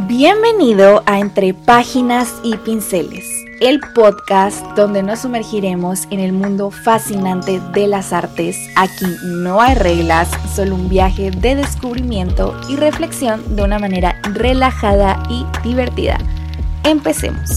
[0.00, 3.24] Bienvenido a Entre Páginas y Pinceles,
[3.62, 8.58] el podcast donde nos sumergiremos en el mundo fascinante de las artes.
[8.76, 15.22] Aquí no hay reglas, solo un viaje de descubrimiento y reflexión de una manera relajada
[15.30, 16.18] y divertida.
[16.84, 17.48] Empecemos.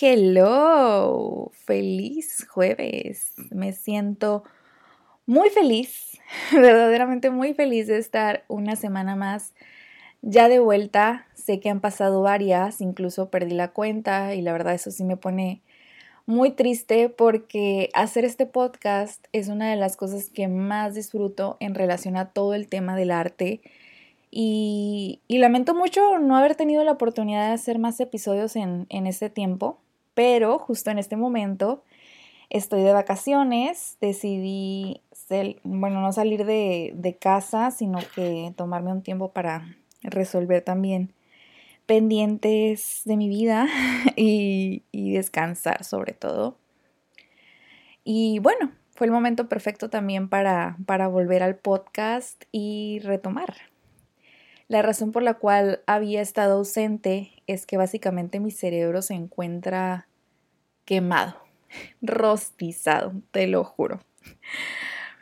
[0.00, 3.32] Hello, feliz jueves.
[3.50, 4.44] Me siento
[5.26, 6.20] muy feliz,
[6.52, 9.54] verdaderamente muy feliz de estar una semana más
[10.22, 14.74] ya de vuelta, sé que han pasado varias, incluso perdí la cuenta y la verdad
[14.74, 15.62] eso sí me pone
[16.26, 21.74] muy triste porque hacer este podcast es una de las cosas que más disfruto en
[21.74, 23.62] relación a todo el tema del arte.
[24.30, 29.30] Y, lamento mucho no haber tenido la oportunidad de hacer más episodios en, en este
[29.30, 29.78] tiempo,
[30.12, 31.82] pero justo en este momento
[32.50, 35.00] estoy de vacaciones, decidí,
[35.62, 41.12] bueno, no salir de, de casa, sino que tomarme un tiempo para resolver también
[41.86, 43.66] pendientes de mi vida
[44.16, 46.58] y, descansar sobre todo.
[48.04, 53.54] Y bueno, fue el momento perfecto también para, para volver al podcast y retomar.
[54.68, 60.08] La razón por la cual había estado ausente es que básicamente mi cerebro se encuentra
[60.84, 61.36] quemado,
[62.02, 64.00] rostizado, te lo juro.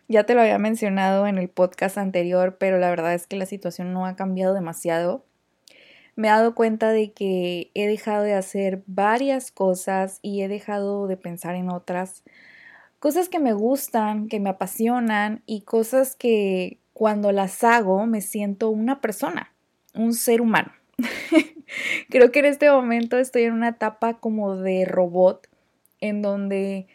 [0.08, 3.46] Ya te lo había mencionado en el podcast anterior, pero la verdad es que la
[3.46, 5.24] situación no ha cambiado demasiado.
[6.14, 11.08] Me he dado cuenta de que he dejado de hacer varias cosas y he dejado
[11.08, 12.22] de pensar en otras.
[13.00, 18.70] Cosas que me gustan, que me apasionan y cosas que cuando las hago me siento
[18.70, 19.52] una persona,
[19.92, 20.72] un ser humano.
[22.10, 25.48] Creo que en este momento estoy en una etapa como de robot
[26.00, 26.86] en donde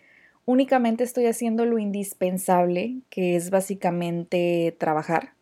[0.45, 5.33] únicamente estoy haciendo lo indispensable, que es básicamente trabajar.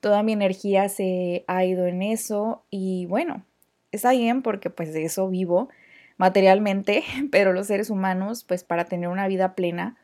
[0.00, 3.44] Toda mi energía se ha ido en eso y bueno,
[3.92, 5.68] está bien porque pues de eso vivo
[6.16, 9.96] materialmente, pero los seres humanos pues para tener una vida plena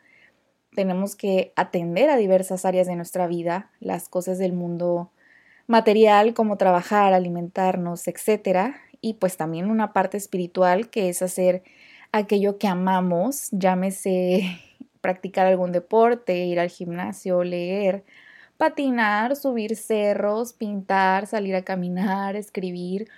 [0.75, 5.11] tenemos que atender a diversas áreas de nuestra vida, las cosas del mundo
[5.67, 11.63] material como trabajar, alimentarnos, etcétera, y pues también una parte espiritual que es hacer
[12.13, 14.61] aquello que amamos, llámese
[15.01, 18.05] practicar algún deporte, ir al gimnasio, leer,
[18.57, 23.09] patinar, subir cerros, pintar, salir a caminar, escribir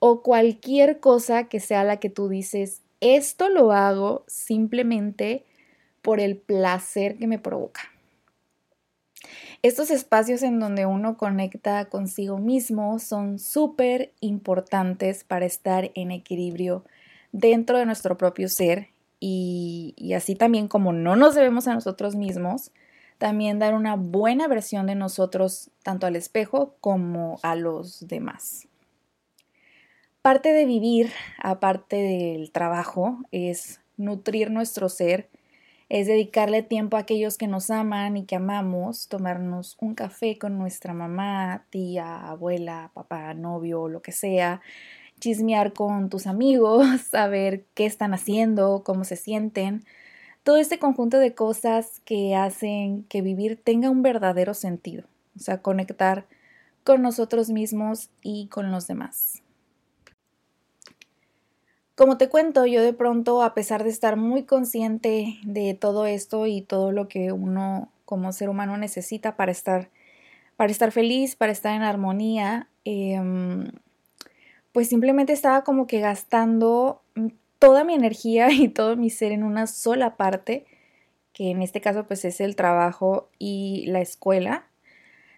[0.00, 5.44] o cualquier cosa que sea la que tú dices, esto lo hago simplemente
[6.02, 7.82] por el placer que me provoca.
[9.62, 16.84] Estos espacios en donde uno conecta consigo mismo son súper importantes para estar en equilibrio
[17.38, 18.88] dentro de nuestro propio ser
[19.20, 22.72] y, así también como no nos debemos a nosotros mismos,
[23.18, 28.68] también dar una buena versión de nosotros tanto al espejo como a los demás.
[30.22, 31.10] Parte de vivir,
[31.42, 35.28] aparte del trabajo, es nutrir nuestro ser,
[35.88, 40.58] es dedicarle tiempo a aquellos que nos aman y que amamos, tomarnos un café con
[40.58, 44.60] nuestra mamá, tía, abuela, papá, novio, lo que sea,
[45.18, 49.84] chismear con tus amigos, saber qué están haciendo, cómo se sienten.
[50.42, 55.04] Todo este conjunto de cosas que hacen que vivir tenga un verdadero sentido.
[55.36, 56.26] O sea, conectar
[56.84, 59.42] con nosotros mismos y con los demás.
[61.94, 66.46] Como te cuento, yo de pronto, a pesar de estar muy consciente de todo esto
[66.46, 69.90] y todo lo que uno como ser humano necesita para estar,
[70.56, 73.20] para estar feliz, para estar en armonía, eh,
[74.78, 77.02] pues simplemente estaba como que gastando
[77.58, 80.66] toda mi energía y todo mi ser en una sola parte,
[81.32, 84.66] que en este caso pues es el trabajo y la escuela.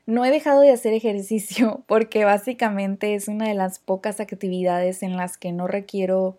[0.04, 5.16] No he dejado de hacer ejercicio porque básicamente es una de las pocas actividades en
[5.16, 6.36] las que no requiero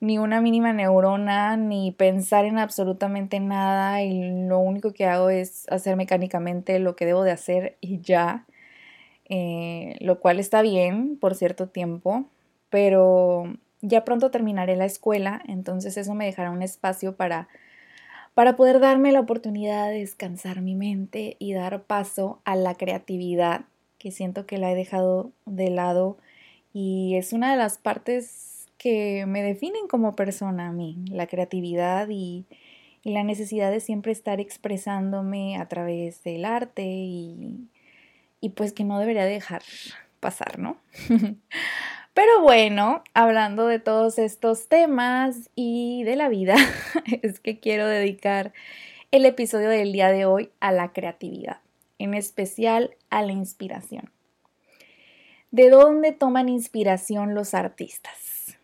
[0.00, 5.64] ni una mínima neurona ni pensar en absolutamente nada y lo único que hago es
[5.68, 8.46] hacer mecánicamente lo que debo de hacer y ya.
[9.28, 12.26] Eh, lo cual está bien por cierto tiempo,
[12.70, 17.48] pero ya pronto terminaré la escuela, entonces eso me dejará un espacio para,
[18.34, 23.62] para poder darme la oportunidad de descansar mi mente y dar paso a la creatividad,
[23.98, 26.18] que siento que la he dejado de lado
[26.72, 32.08] y es una de las partes que me definen como persona a mí, la creatividad
[32.10, 32.44] y,
[33.02, 37.68] y la necesidad de siempre estar expresándome a través del arte y,
[38.40, 39.62] y pues que no debería dejar
[40.20, 40.78] pasar, ¿no?
[42.14, 46.56] Pero bueno, hablando de todos estos temas y de la vida,
[47.22, 48.54] es que quiero dedicar
[49.10, 51.60] el episodio del día de hoy a la creatividad,
[51.98, 54.10] en especial a la inspiración.
[55.50, 58.58] ¿De dónde toman inspiración los artistas?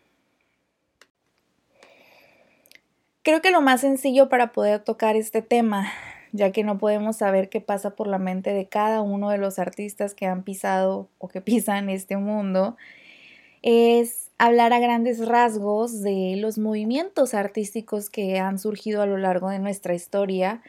[3.21, 5.91] Creo que lo más sencillo para poder tocar este tema,
[6.33, 9.59] ya que no podemos saber qué pasa por la mente de cada uno de los
[9.59, 12.75] artistas que han pisado o que pisan este mundo,
[13.61, 19.49] es hablar a grandes rasgos de los movimientos artísticos que han surgido a lo largo
[19.49, 20.61] de nuestra historia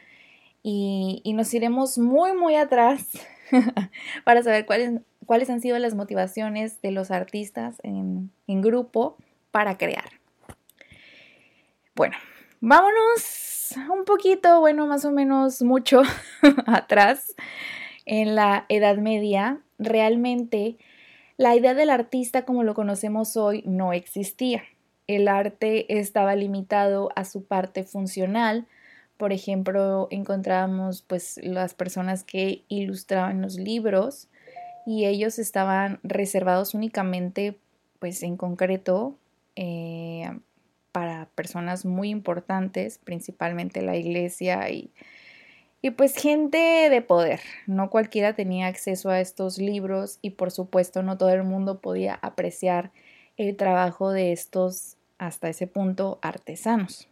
[0.63, 3.09] y, nos iremos muy, muy atrás
[4.23, 9.17] para saber cuáles, cuáles han sido las motivaciones de los artistas en, en grupo
[9.51, 10.09] para crear.
[11.95, 12.15] Bueno,
[12.61, 13.54] vámonos
[13.91, 16.01] un poquito, bueno, más o menos mucho
[16.65, 17.35] atrás
[18.05, 19.59] en la Edad Media.
[19.79, 20.77] Realmente
[21.37, 24.63] la idea del artista como lo conocemos hoy no existía.
[25.07, 28.67] El arte estaba limitado a su parte funcional.
[29.17, 34.27] Por ejemplo, encontrábamos pues las personas que ilustraban los libros
[34.85, 37.57] y ellos estaban reservados únicamente
[37.99, 39.17] pues en concreto
[39.55, 40.29] eh,
[40.95, 44.93] para personas muy importantes, principalmente la iglesia y
[45.81, 46.57] y pues gente
[46.89, 51.43] de poder, no cualquiera tenía acceso a estos libros y por supuesto no todo el
[51.43, 52.91] mundo podía apreciar
[53.35, 57.09] el trabajo de estos hasta ese punto artesanos.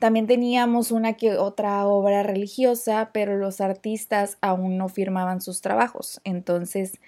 [0.00, 6.20] También teníamos una que otra obra religiosa, pero los artistas aún no firmaban sus trabajos,
[6.24, 6.98] entonces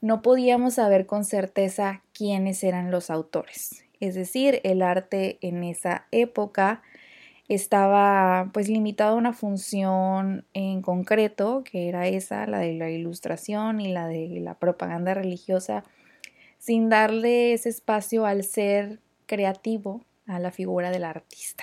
[0.00, 3.84] no podíamos saber con certeza quiénes eran los autores.
[4.02, 6.82] Es decir, el arte en esa época
[7.46, 13.80] estaba pues limitado a una función en concreto, que era esa, la de la ilustración
[13.80, 15.84] y la de la propaganda religiosa,
[16.58, 21.62] sin darle ese espacio al ser creativo, a la figura del artista.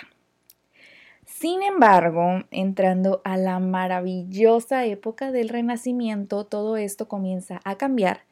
[1.26, 8.29] Sin embargo, entrando a la maravillosa época del Renacimiento, todo esto comienza a cambiar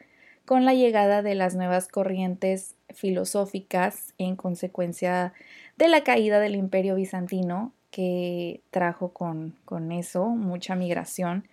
[0.47, 5.33] con la llegada de las nuevas corrientes filosóficas en consecuencia
[5.75, 11.49] de la caída del imperio bizantino que trajo con, con eso mucha migración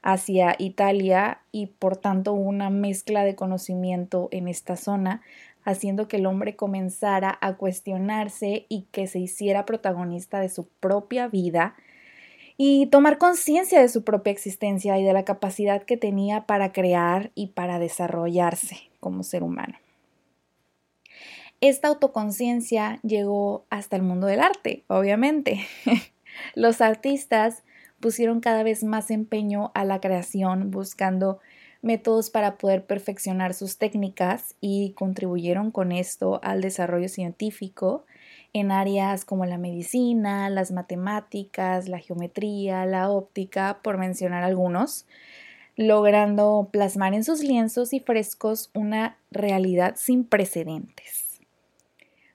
[0.00, 5.20] hacia Italia y por tanto una mezcla de conocimiento en esta zona,
[5.62, 11.28] haciendo que el hombre comenzara a cuestionarse y que se hiciera protagonista de su propia
[11.28, 11.74] vida
[12.60, 17.30] y tomar conciencia de su propia existencia y de la capacidad que tenía para crear
[17.36, 19.78] y para desarrollarse como ser humano.
[21.60, 25.60] Esta autoconciencia llegó hasta el mundo del arte, obviamente.
[26.54, 27.62] Los artistas
[28.00, 31.38] pusieron cada vez más empeño a la creación buscando
[31.80, 38.04] métodos para poder perfeccionar sus técnicas y contribuyeron con esto al desarrollo científico
[38.52, 45.06] en áreas como la medicina, las matemáticas, la geometría, la óptica, por mencionar algunos,
[45.76, 51.40] logrando plasmar en sus lienzos y frescos una realidad sin precedentes.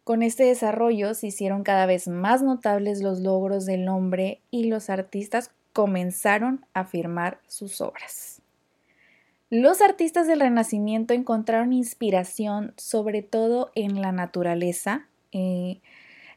[0.03, 4.89] Con este desarrollo se hicieron cada vez más notables los logros del hombre y los
[4.89, 8.41] artistas comenzaron a firmar sus obras.
[9.49, 15.07] Los artistas del Renacimiento encontraron inspiración sobre todo en la naturaleza.
[15.31, 15.79] Eh,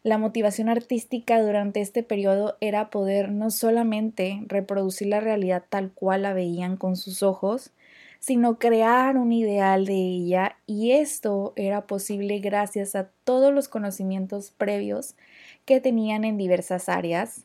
[0.07, 6.23] la motivación artística durante este periodo era poder no solamente reproducir la realidad tal cual
[6.23, 7.73] la veían con sus ojos,
[8.21, 14.53] sino crear un ideal de ella y esto era posible gracias a todos los conocimientos
[14.57, 15.17] previos
[15.65, 17.43] que tenían en diversas áreas.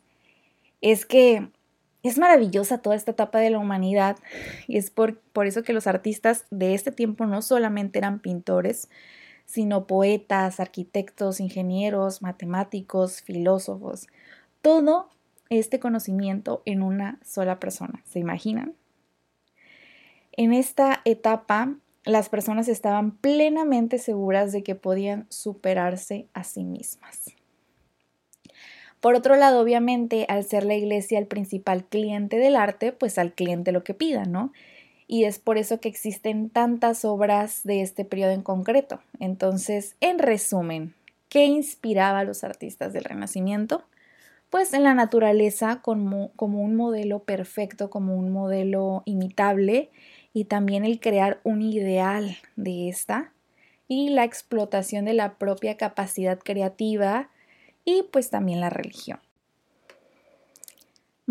[0.80, 1.48] Es que
[2.04, 4.18] es maravillosa toda esta etapa de la humanidad
[4.68, 8.88] y es por, por eso que los artistas de este tiempo no solamente eran pintores,
[9.52, 14.06] sino poetas, arquitectos, ingenieros, matemáticos, filósofos.
[14.62, 15.10] Todo
[15.50, 18.02] este conocimiento en una sola persona.
[18.06, 18.72] ¿Se imaginan?
[20.32, 21.74] En esta etapa,
[22.06, 27.36] las personas estaban plenamente seguras de que podían superarse a sí mismas.
[29.00, 33.34] Por otro lado, obviamente, al ser la iglesia el principal cliente del arte, pues al
[33.34, 34.50] cliente lo que pida, ¿no?
[35.06, 39.00] Y es por eso que existen tantas obras de este periodo en concreto.
[39.18, 40.94] Entonces, en resumen,
[41.28, 43.84] ¿qué inspiraba a los artistas del Renacimiento?
[44.50, 49.90] Pues en la naturaleza como, como un modelo perfecto, como un modelo imitable
[50.34, 53.32] y también el crear un ideal de esta
[53.88, 57.30] y la explotación de la propia capacidad creativa
[57.84, 59.20] y pues también la religión.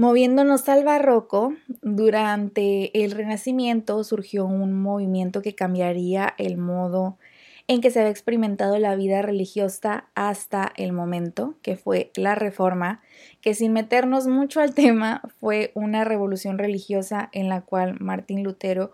[0.01, 1.53] Moviéndonos al barroco,
[1.84, 7.20] durante el Renacimiento surgió un movimiento que cambiaría el modo
[7.67, 13.00] en que se había experimentado la vida religiosa hasta el momento, que fue la Reforma,
[13.41, 18.91] que sin meternos mucho al tema fue una revolución religiosa en la cual Martín Lutero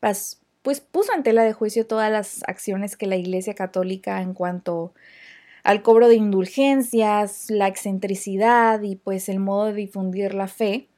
[0.00, 0.40] pues
[0.80, 4.94] puso en tela de juicio todas las acciones que la Iglesia Católica en cuanto
[5.62, 10.88] al cobro de indulgencias, la excentricidad y pues el modo de difundir la fe.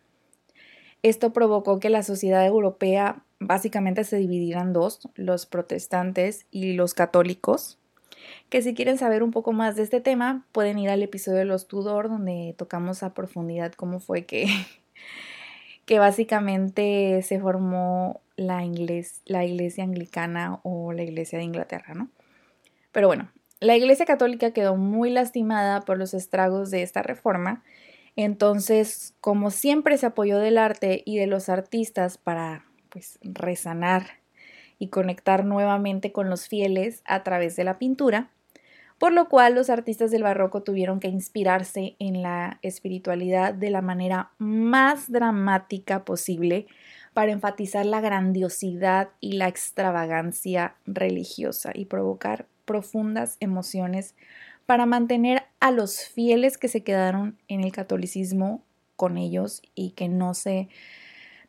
[1.02, 6.95] Esto provocó que la sociedad europea básicamente se dividiera en dos, los protestantes y los
[6.95, 7.79] católicos.
[8.50, 11.45] Que si quieren saber un poco más de este tema, pueden ir al episodio de
[11.47, 14.47] los Tudor, donde tocamos a profundidad cómo fue que,
[15.87, 18.62] que básicamente se formó la,
[19.25, 22.11] la iglesia anglicana o la iglesia de Inglaterra, ¿no?
[22.93, 27.62] Pero bueno, la Iglesia Católica quedó muy lastimada por los estragos de esta reforma,
[28.17, 34.21] entonces, como siempre se apoyó del arte y de los artistas para pues resanar
[34.79, 38.31] y conectar nuevamente con los fieles a través de la pintura,
[38.99, 43.81] por lo cual los artistas del barroco tuvieron que inspirarse en la espiritualidad de la
[43.81, 46.67] manera más dramática posible
[47.14, 54.15] para enfatizar la grandiosidad y la extravagancia religiosa y provocar profundas emociones
[54.65, 58.62] para mantener a los fieles que se quedaron en el catolicismo
[58.95, 60.69] con ellos y que no se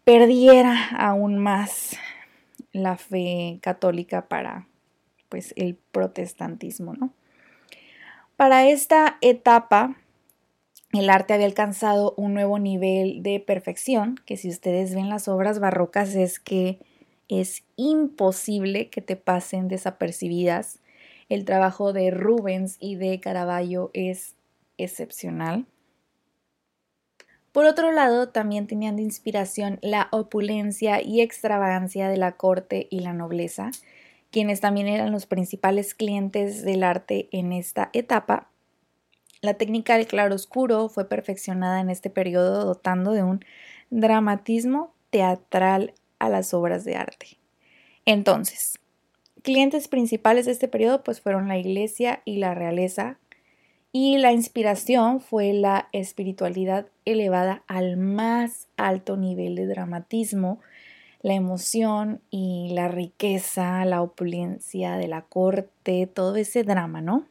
[0.04, 1.96] perdiera aún más
[2.72, 4.66] la fe católica para
[5.30, 7.14] pues el protestantismo, ¿no?
[8.36, 9.96] Para esta etapa
[10.92, 15.60] el arte había alcanzado un nuevo nivel de perfección, que si ustedes ven las obras
[15.60, 16.80] barrocas es que
[17.30, 20.81] es imposible que te pasen desapercibidas
[21.32, 24.36] el trabajo de Rubens y de Caravaggio es
[24.78, 25.66] excepcional.
[27.54, 33.00] Por otro lado, también tenían de inspiración la opulencia y extravagancia de la corte y
[33.00, 33.72] la nobleza,
[34.30, 38.50] quienes también eran los principales clientes del arte en esta etapa.
[39.42, 43.46] La técnica del claroscuro fue perfeccionada en este periodo dotando de un
[43.90, 47.38] dramatismo teatral a las obras de arte.
[48.06, 48.81] Entonces,
[49.42, 53.18] clientes principales de este periodo pues fueron la iglesia y la realeza
[53.94, 60.60] y la inspiración fue la espiritualidad elevada al más alto nivel de dramatismo,
[61.22, 67.28] la emoción y la riqueza, la opulencia de la corte, todo ese drama, ¿no?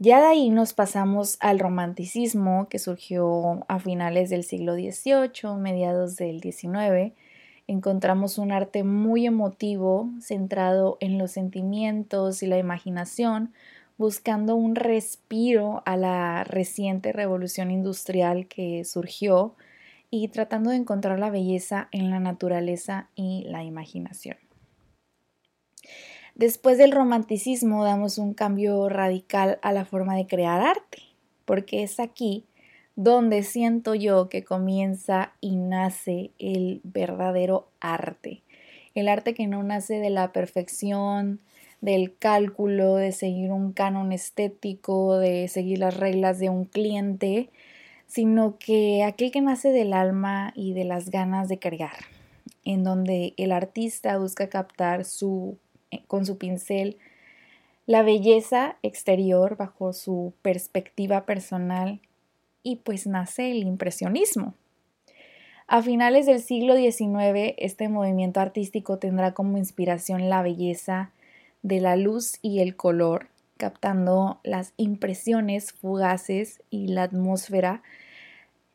[0.00, 6.14] Ya de ahí nos pasamos al romanticismo que surgió a finales del siglo XVIII, mediados
[6.14, 7.14] del XIX,
[7.68, 13.52] encontramos un arte muy emotivo, centrado en los sentimientos y la imaginación,
[13.98, 19.54] buscando un respiro a la reciente revolución industrial que surgió
[20.10, 24.38] y tratando de encontrar la belleza en la naturaleza y la imaginación.
[26.34, 31.02] Después del romanticismo damos un cambio radical a la forma de crear arte,
[31.44, 32.44] porque es aquí
[32.98, 38.42] donde siento yo que comienza y nace el verdadero arte.
[38.96, 41.38] El arte que no nace de la perfección,
[41.80, 47.50] del cálculo, de seguir un canon estético, de seguir las reglas de un cliente,
[48.08, 51.94] sino que aquel que nace del alma y de las ganas de crear,
[52.64, 55.56] en donde el artista busca captar su,
[55.92, 56.98] eh, con su pincel
[57.86, 62.00] la belleza exterior bajo su perspectiva personal
[62.68, 64.52] y pues nace el impresionismo.
[65.66, 71.12] A finales del siglo XIX, este movimiento artístico tendrá como inspiración la belleza
[71.62, 77.82] de la luz y el color, captando las impresiones fugaces y la atmósfera.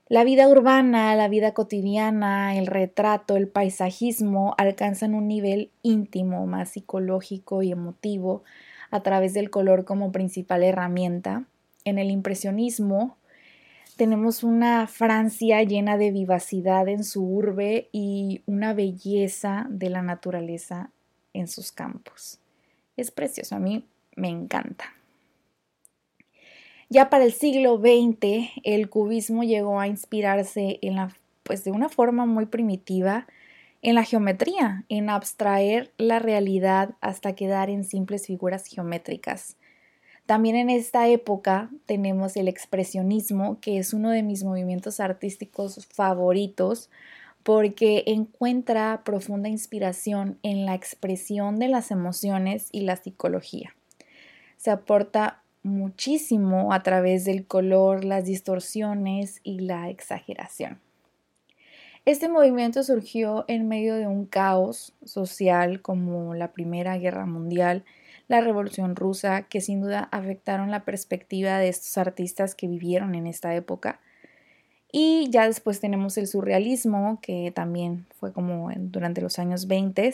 [0.08, 6.70] La vida urbana, la vida cotidiana, el retrato, el paisajismo alcanzan un nivel íntimo, más
[6.70, 8.44] psicológico y emotivo
[8.90, 11.46] a través del color como principal herramienta.
[11.86, 13.18] En el impresionismo,
[13.96, 20.92] tenemos una Francia llena de vivacidad en su urbe y una belleza de la naturaleza
[21.34, 22.40] en sus campos.
[22.98, 23.86] Es precioso, a mí
[24.16, 24.86] me encanta.
[26.90, 31.90] Ya para el siglo XX, el cubismo llegó a inspirarse en la, pues de una
[31.90, 33.26] forma muy primitiva
[33.82, 39.58] en la geometría, en abstraer la realidad hasta quedar en simples figuras geométricas.
[40.26, 46.90] También en esta época tenemos el expresionismo, que es uno de mis movimientos artísticos favoritos
[47.44, 53.76] porque encuentra profunda inspiración en la expresión de las emociones y la psicología.
[54.56, 60.80] Se aporta muchísimo a través del color, las distorsiones y la exageración.
[62.06, 67.84] Este movimiento surgió en medio de un caos social como la Primera Guerra Mundial
[68.28, 73.28] la Revolución Rusa, que sin duda afectaron la perspectiva de estos artistas que vivieron en
[73.28, 74.00] esta época.
[74.92, 80.14] Y ya después tenemos el surrealismo, que también fue como durante los años 20.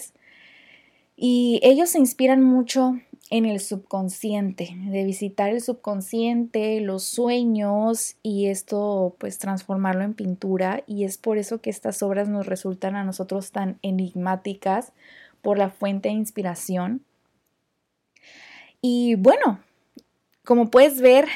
[1.17, 2.95] Y ellos se inspiran mucho
[3.29, 10.83] en el subconsciente, de visitar el subconsciente, los sueños y esto pues transformarlo en pintura
[10.87, 14.93] y es por eso que estas obras nos resultan a nosotros tan enigmáticas
[15.41, 17.01] por la fuente de inspiración.
[18.81, 19.59] Y bueno,
[20.45, 21.27] como puedes ver,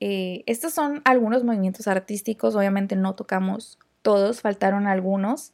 [0.00, 5.52] eh, estos son algunos movimientos artísticos, obviamente no tocamos todos, faltaron algunos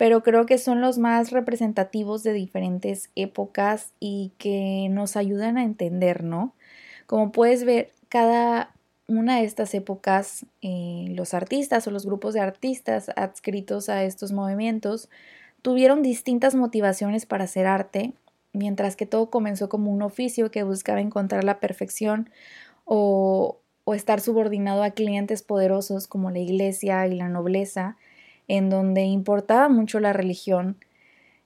[0.00, 5.62] pero creo que son los más representativos de diferentes épocas y que nos ayudan a
[5.62, 6.54] entender, ¿no?
[7.04, 8.72] Como puedes ver, cada
[9.08, 14.32] una de estas épocas, eh, los artistas o los grupos de artistas adscritos a estos
[14.32, 15.10] movimientos
[15.60, 18.14] tuvieron distintas motivaciones para hacer arte,
[18.52, 22.30] mientras que todo comenzó como un oficio que buscaba encontrar la perfección
[22.84, 27.96] o, o estar subordinado a clientes poderosos como la iglesia y la nobleza,
[28.48, 30.76] en donde importaba mucho la religión,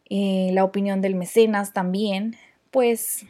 [0.08, 2.37] y la opinión del mecenas también,
[2.70, 3.26] pues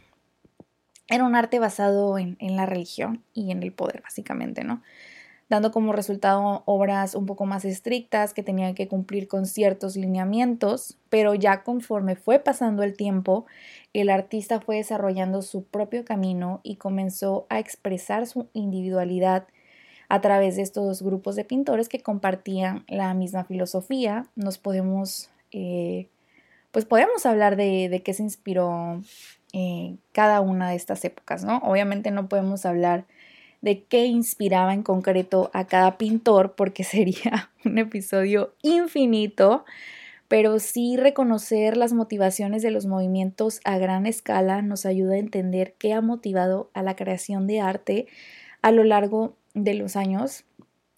[1.08, 4.82] era un arte basado en, la religión y en el poder, básicamente, ¿no?
[5.50, 10.96] Dando como resultado obras un poco más estrictas que tenían que cumplir con ciertos lineamientos,
[11.10, 13.44] pero ya conforme fue pasando el tiempo,
[13.92, 19.46] el artista fue desarrollando su propio camino y comenzó a expresar su individualidad
[20.08, 24.26] a través de estos grupos de pintores que compartían la misma filosofía.
[24.36, 26.08] Nos podemos, eh,
[26.72, 29.00] pues podemos hablar de, qué se inspiró
[29.52, 31.58] eh, cada una de estas épocas, ¿no?
[31.58, 33.04] Obviamente no podemos hablar
[33.64, 39.64] de qué inspiraba en concreto a cada pintor porque sería un episodio infinito,
[40.28, 45.74] pero sí reconocer las motivaciones de los movimientos a gran escala nos ayuda a entender
[45.78, 48.06] qué ha motivado a la creación de arte
[48.60, 50.44] a lo largo de los años.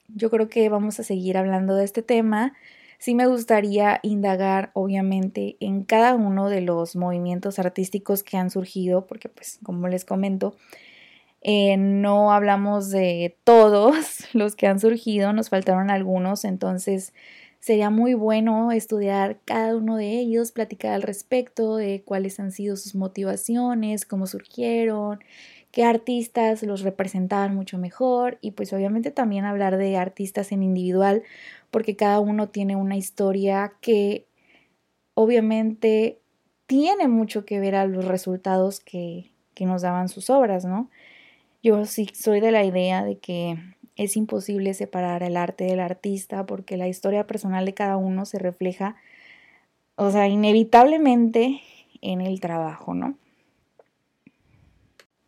[0.09, 2.53] Yo creo que vamos a seguir hablando de este tema.
[2.99, 9.07] Sí me gustaría indagar, obviamente, en cada uno de los movimientos artísticos que han surgido,
[9.07, 10.57] porque, pues, como les comento,
[11.49, 13.95] eh, no hablamos de todos
[14.35, 17.15] los que han surgido, nos faltaron algunos, entonces
[17.61, 22.75] sería muy bueno estudiar cada uno de ellos, platicar al respecto de cuáles han sido
[22.77, 25.21] sus motivaciones, cómo surgieron,
[25.71, 31.23] qué artistas los representaban mucho mejor y pues obviamente también hablar de artistas en individual
[31.71, 34.27] porque cada uno tiene una historia que
[35.15, 36.19] obviamente
[36.67, 40.91] tiene mucho que ver a los resultados que, que nos daban sus obras, ¿no?
[41.67, 43.59] Yo sí soy de la idea de que
[43.97, 48.39] es imposible separar el arte del artista porque la historia personal de cada uno se
[48.39, 48.95] refleja,
[49.97, 51.61] o sea, inevitablemente
[52.03, 53.19] en el trabajo, ¿no?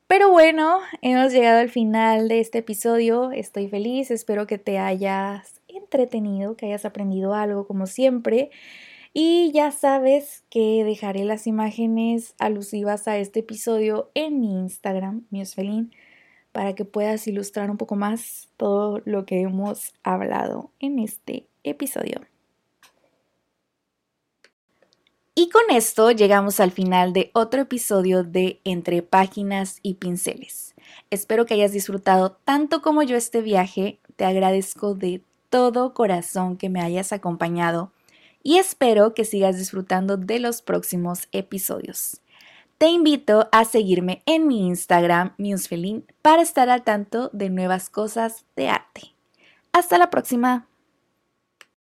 [0.06, 3.32] Pero bueno, hemos llegado al final de este episodio.
[3.32, 8.52] Estoy feliz, espero que te hayas entretenido, que hayas aprendido algo como siempre.
[9.12, 15.90] Y ya sabes que dejaré las imágenes alusivas a este episodio en mi Instagram, Miosfelin,
[16.52, 22.20] para que puedas ilustrar un poco más todo lo que hemos hablado en este episodio.
[25.34, 30.74] Y con esto llegamos al final de otro episodio de Entre Páginas y Pinceles.
[31.10, 34.00] Espero que hayas disfrutado tanto como yo este viaje.
[34.16, 37.92] Te agradezco de todo corazón que me hayas acompañado
[38.42, 42.20] y espero que sigas disfrutando de los próximos episodios.
[42.78, 48.46] Te invito a seguirme en mi Instagram, Musefelin, para estar al tanto de nuevas cosas
[48.54, 49.14] de arte.
[49.72, 50.67] Hasta la próxima.